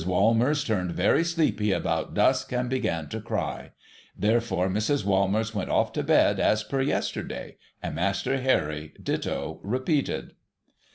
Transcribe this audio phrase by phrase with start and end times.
[0.03, 3.71] ^^'almers turned very sleepy about dusk, and began to cry.
[4.17, 5.03] Therefore, Mrs.
[5.03, 10.31] \V'almers went off to bed as per yesterday; and Master Harry ditto repeated.